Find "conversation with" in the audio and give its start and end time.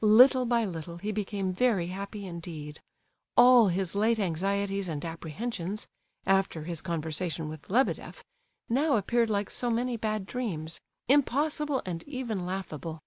6.80-7.68